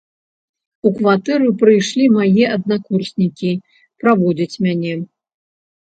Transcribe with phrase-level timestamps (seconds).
[0.89, 3.51] У кватэру прыйшлі мае аднакурснікі
[4.03, 4.93] праводзіць мяне.